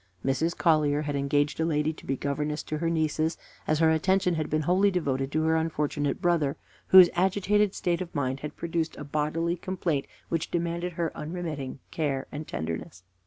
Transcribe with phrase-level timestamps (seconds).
[0.25, 0.57] Mrs.
[0.57, 4.49] Collier had engaged a lady to be governess to her nieces, as her attention had
[4.49, 9.03] been wholly devoted to her unfortunate brother, whose agitated state of mind had produced a
[9.03, 13.03] bodily complaint which demanded her unremitting care and tenderness.